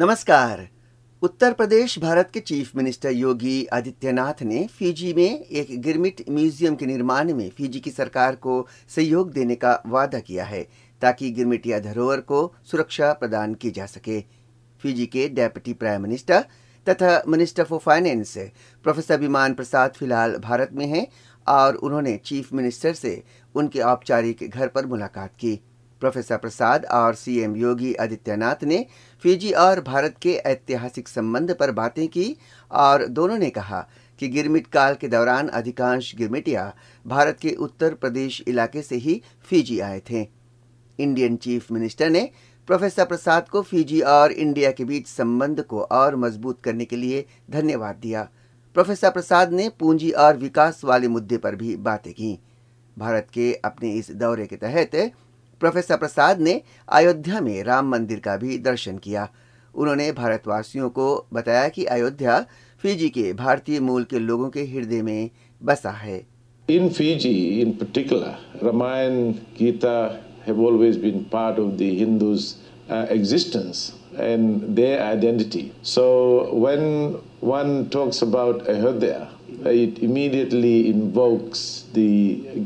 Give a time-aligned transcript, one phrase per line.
[0.00, 0.60] नमस्कार।
[1.22, 6.86] उत्तर प्रदेश भारत के chief minister Yogi Adityanath ने फीजी में एक गिरमिट म्यूज़ियम के
[6.86, 10.62] निर्माण में फीजी की सरकार को सहयोग देने का वादा किया है,
[11.02, 12.40] ताकि गिरमिटिया धरोहर को
[12.70, 14.20] सुरक्षा प्रदान की जा सके।
[14.82, 16.44] फीजी के डेप्यूटी प्राइम मिनिस्टर
[16.86, 18.36] तथा minister for finance
[18.84, 21.06] professor Biman Prasad फ़िलहाल भारत में हैं
[21.46, 23.22] और उन्होंने चीफ मिनिस्टर से
[23.54, 25.60] उनके औपचारिक घर पर मुलाकात की।
[26.00, 28.84] प्रोफेसर प्रसाद और सीएम योगी आदित्यनाथ ने
[29.24, 32.36] फिजी और भारत के ऐतिहासिक संबंध पर बातें की
[32.70, 33.86] और दोनों ने कहा
[34.20, 36.72] कि गिरमिट काल के दौरान अधिकांश गिरमिटिया
[37.06, 40.26] भारत के उत्तर प्रदेश इलाके से ही फिजी आए थे।
[40.98, 42.28] इंडियन चीफ मिनिस्टर ने
[42.68, 47.24] प्रोफेसर प्रसाद को फिजी और इंडिया के बीच संबंध को और मज़बूत करने के लिए
[47.50, 48.28] धन्यवाद दिया।
[48.76, 52.38] प्रोफेसर प्रसाद ने पूंजी और विकास वाले मुद्दे पर भी बातें की।
[52.96, 54.94] भारत के अपने इस दौरे के तहत
[55.60, 59.28] प्रोफेसर प्रसाद ने अयोध्या में राम मंदिर का भी दर्शन किया।
[59.74, 62.44] उन्होंने भारतवासियों को बताया कि अयोध्या
[62.84, 65.30] फिजी के भारतीय मूल के लोगों के हृदय में
[65.60, 66.20] बसा है।
[66.68, 69.96] In Fiji, in particular Ramayana, Gita
[70.46, 72.54] have always been part of the Hindus
[72.90, 76.04] existence and their identity so
[76.54, 76.82] when
[77.44, 81.62] one talks about Ayodhya it immediately invokes
[81.96, 82.06] the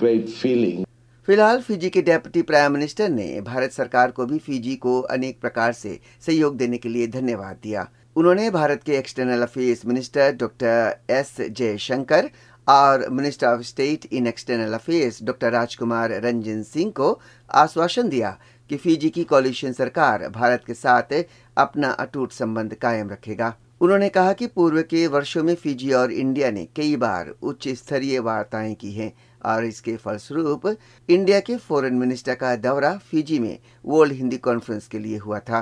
[0.00, 0.84] great feeling
[1.28, 5.72] फ़िलहाल फिजी के डेप्यूटी प्राइम मिनिस्टर ने भारत सरकार को भी Fiji को अनेक प्रकार
[5.72, 11.36] से सहयोग देने के लिए धन्यवाद दिया। उन्होंने भारत के external affairs minister doctor S
[11.40, 12.30] Jaishankar
[12.68, 17.18] और minister of state in external affairs doctor Rajkumar Ranjan Singh को
[17.54, 18.36] आश्वासन दिया
[18.70, 21.22] कि फिजी की कॉलिशन सरकार भारत के साथ
[21.56, 26.50] अपना अटूट संबंध कायम रखेगा। उन्होंने कहा कि पूर्व के वर्षों में फिजी और इंडिया
[26.50, 29.12] ने कई बार उच्च स्तरीय वार्ताएँ की हैं।
[29.44, 30.66] और इसके फलस्वरूप
[31.08, 35.60] इंडिया के फॉरेन मिनिस्टर का दौरा फिजी में वर्ल्ड हिंदी कॉन्फ्रेंस के लिए हुआ था।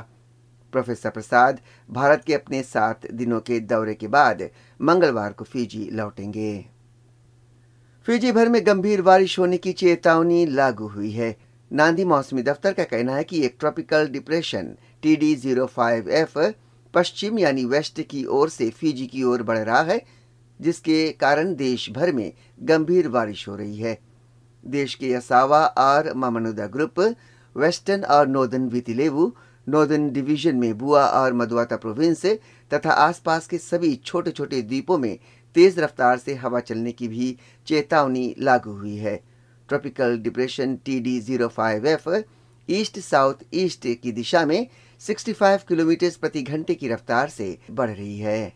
[0.72, 4.48] प्रोफेसर प्रसाद भारत के अपने सात दिनों के दौरे के बाद
[4.80, 6.64] मंगलवार को फिजी लौटेंगे।
[8.06, 11.36] फिजी भर में गंभीर बारिश होने की चेतावनी लागू हुई है।
[11.70, 16.38] नांदी मौसमी दफ्तर का कहना है कि एक tropical depression T D zero five F
[16.94, 20.00] पश्चिम यानी वेस्ट की ओर से फिजी की ओर बढ़ रहा है।
[20.60, 22.32] जिसके कारण देश भर में
[22.62, 23.98] गंभीर बारिश हो रही है।
[24.64, 27.00] देश के यसावा और मामनुदा ग्रुप,
[27.56, 29.30] वेस्टर्न और northern Viti Levu
[29.66, 32.24] northern division में बुआ और मदुआता प्रोविंस
[32.70, 35.18] तथा आसपास के सभी छोटे छोटे द्वीपों में
[35.56, 39.16] तेज रफ्तार से हवा चलने की भी चेतावनी लागू हुई है।
[39.68, 42.08] Tropical depression T D zero five F
[42.68, 44.66] east south east की दिशा में
[45.00, 48.52] 65 किलोमीटर प्रति घंटे की रफ्तार से बढ़ रही है।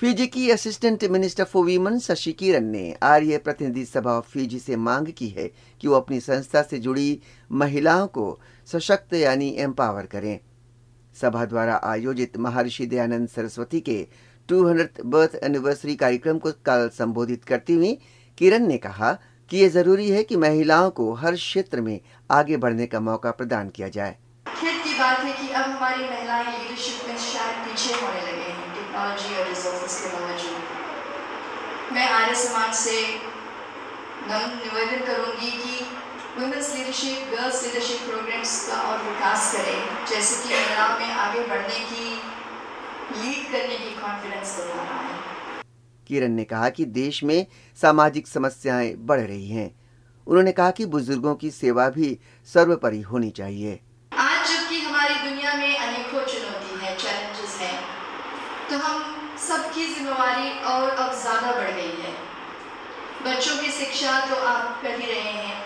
[0.00, 5.06] फिजी की assistant minister for women Shashi Kiran ने आर्य प्रतिनिधि सभा फिजी से मांग
[5.18, 5.46] की है
[5.80, 7.20] कि वो अपनी संस्था से जुड़ी
[7.50, 8.26] महिलाओं को
[8.68, 10.38] सशक्त यानी एम्पावर करें।
[11.16, 13.98] सभा द्वारा आयोजित महर्षि दयानंद सरस्वती के
[14.48, 17.92] 200th बर्थ एनिवर्सरी कार्यक्रम को कल संबोधित करते हुए
[18.38, 19.12] किरण ने कहा
[19.50, 23.68] कि ये ज़रूरी है कि महिलाओं को हर क्षेत्र में आगे बढ़ने का मौका प्रदान
[23.70, 24.16] किया जाए।
[24.46, 28.74] खेत की बात है कि अब हमारी महिलाएँ लीडरशिप में शायद पीछे होने लगे हैं।
[28.74, 29.54] टेक्नोलॉजी और
[29.94, 32.96] के बावजूद मैं। आर्य समाज से
[34.28, 35.74] निवेदन करूँगी कि
[36.38, 41.80] women's leadership girls leadership programmes का और विकास करें जैसे कि महिलाओं में आगे बढ़ने
[41.86, 42.04] की
[43.14, 45.16] लीड करने की कॉन्फिडेंस दिलाना है।
[46.06, 47.46] किरण ने कहा कि देश में
[47.78, 49.70] सामाजिक समस्याएँ बढ़ रही हैं।
[50.26, 53.80] उन्होंने कहा कि बुज़ुर्गों की सेवा भी सर्वोपरि होनी चाहिए।
[54.12, 57.78] आज जबकि हमारी दुनिया में अनेकों चुनौती है चैलेंजेस हैं
[58.70, 59.17] तो हम
[59.48, 62.12] सबकी जिम्मेवारी और अब ज़्यादा बढ़ गई है।
[63.24, 65.56] बच्चों की शिक्षा तो आप कर ही रहे हैं।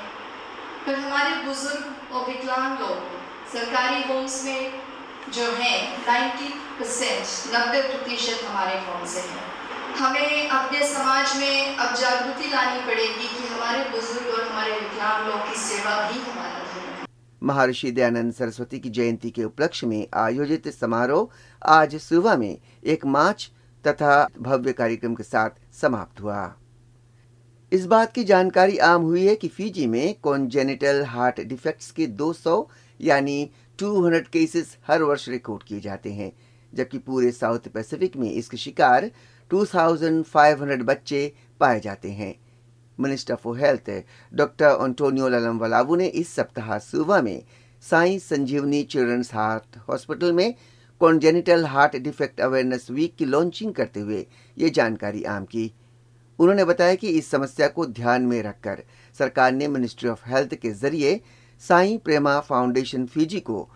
[0.87, 2.99] पर हमारे बुज़ुर्ग और विकलांग लोग
[3.53, 4.73] सरकारी होम्स में
[5.35, 9.51] जो हैं 90 परसेंट नब्बे प्रतिशत हमारे होम से हैं।
[9.99, 15.49] हमें अपने समाज में अब जागृति लानी पड़ेगी कि हमारे बुज़ुर्ग और हमारे विकलांग लोग
[15.49, 16.61] की सेवा भी हमारा
[17.43, 22.57] महर्षि दयानंद सरस्वती की जयंती के उपलक्ष्य में आयोजित समारोह आज सुबह में
[22.87, 23.51] एक मार्च
[23.85, 26.55] तथा भव्य कार्यक्रम के साथ समाप्त हुआ।
[27.73, 32.57] इस बात की जानकारी आम हुई है कि फिजी में कॉन्जेनिटल हार्ट डिफेक्ट्स के 200
[33.01, 36.33] यानी 200 केसेस हर वर्ष रिकॉर्ड किए जाते हैं,
[36.73, 39.11] जबकि पूरे साउथ पैसिफिक में इसके शिकार
[39.51, 42.35] 2500 बच्चे पाए जाते हैं।
[42.99, 43.91] Minister for health
[44.33, 47.43] doctor Antonio Lalabalavu ने इस सप्ताह सुबह में
[47.83, 50.55] Sai Sanjeevani children's heart hospital में
[51.03, 54.27] congenital heart defect awareness week की लॉन्चिंग करते हुए
[54.57, 55.73] ये जानकारी आम की।
[56.39, 58.83] उन्होंने बताया कि इस समस्या को ध्यान में रखकर
[59.17, 61.21] सरकार ने मिनिस्ट्री ऑफ़ हेल्थ के ज़रिए
[61.63, 63.69] साई प्रेमा फाउंडेशन फिजी को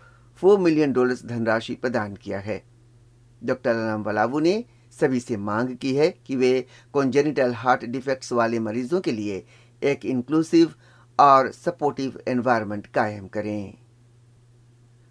[0.42, 2.62] फोर मिलियन डॉलर्स धनराशि प्रदान किया है।
[3.42, 6.52] डॉक्टर अलाम वलावू ने सभी से मांग की है कि वे
[6.94, 9.44] कॉन्जेनिटल हार्ट डिफेक्ट्स वाले मरीजों के लिए
[9.82, 10.74] एक इंक्लूसिव
[11.18, 13.85] और सपोर्टिव एनवायरनमेंट कायम करें।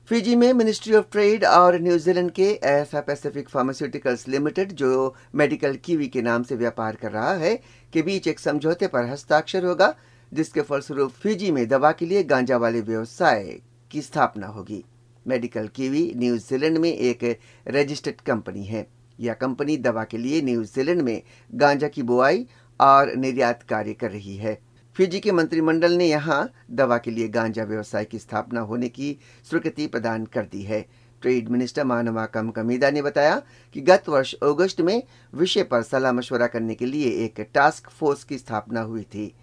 [0.10, 6.08] फिजी में मिनिस्ट्री ऑफ़ ट्रेड और न्यूजीलैंड के एसा पैसिफिक फार्मास्यूटिकल्स लिमिटेड, जो मेडिकल कीवी
[6.08, 7.56] के नाम से व्यापार कर रहा है,
[7.94, 9.96] के बीच एक समझौते पर हस्ताक्षर होगा,
[10.34, 13.60] जिसके फलस्वरूप फिजी में दवा के लिए गांजा वाले व्यवसाय
[13.92, 14.84] की स्थापना होगी।
[15.28, 18.88] मेडिकल कीवी न्यूजीलैंड में एक रजिस्टर्ड कंपनी है।
[19.20, 21.22] यह कंपनी दवा के लिए न्यूजीलैंड में
[21.56, 22.48] गांजा की बुआई
[22.82, 24.65] और निर्यात कार्य कर रही है।
[24.96, 29.18] फिजी के मंत्रिमंडल ने यहाँ दवा के लिए गांजा व्यवसाय की स्थापना होने की
[29.50, 30.80] स्वीकृति प्रदान कर दी है।
[31.22, 33.42] ट्रेड मिनिस्टर मानवा कम कमीदा ने बताया
[33.76, 35.02] कि गत वर्ष अगस्त में
[35.34, 39.34] विषय पर सलाह मशवरा करने के लिए एक टास्क फोर्स की स्थापना हुई थी।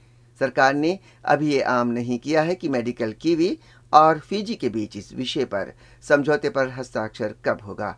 [0.40, 3.56] सरकार ने अभी ये आम नहीं किया है कि मेडिकल कीवी
[3.92, 5.72] और फिजी के बीच इस विषय पर
[6.04, 7.96] समझौते पर हस्ताक्षर कब होगा।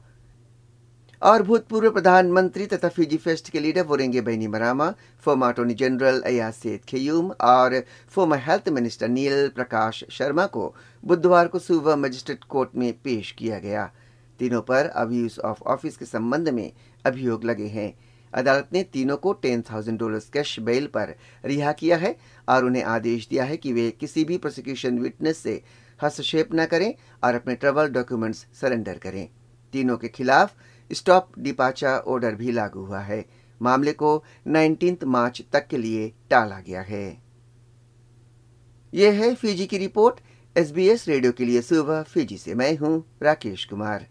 [1.24, 4.88] और भूतपूर्व प्रधानमंत्री तथा फिजी फेस्ट के leader Voreqe Bainimarama
[5.24, 7.78] former attorney general Aiyaz Sayed Khaiyum और
[8.14, 10.66] former health minister Neil Prakash Sharma को
[11.02, 13.84] बुधवार को सुबह मजिस्ट्रेट कोर्ट में पेश किया गया।
[14.40, 16.70] तीनों पर अब्यूज ऑफ़ ऑफ़िस के संबंध में
[17.04, 17.92] अभियोग लगे हैं।
[18.32, 22.14] अदालत ने तीनों को ten thousand dollar cash bail पर रिहा किया है
[22.48, 25.60] और उन्हें आदेश दिया है कि वे किसी भी प्रोसिक्यूशन विटनेस से
[26.00, 26.92] हस्तक्षेप न करें
[27.24, 29.28] और अपने ट्रेवल डॉक्यूमेंट्स सरेंडर करें।
[29.74, 30.54] तीनों के खिलाफ
[30.94, 33.24] स्टॉप डिपाचा ऑर्डर भी लागू हुआ है।
[33.62, 37.22] मामले को 19 मार्च तक के लिए टाला गया है।
[38.94, 40.20] यह है फिजी की रिपोर्ट।
[40.58, 44.06] एसबीएस रेडियो के लिए सुबह फिजी से मैं हूँ राकेश कुमार।